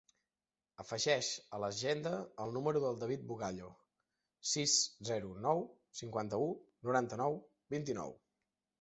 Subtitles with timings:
[0.83, 1.27] Afegeix
[1.57, 2.13] a l'agenda
[2.47, 3.69] el número del David Bugallo:
[4.55, 4.77] sis,
[5.13, 5.65] zero, nou,
[6.03, 6.53] cinquanta-u,
[6.91, 7.43] noranta-nou,
[7.79, 8.23] vint-i-nou.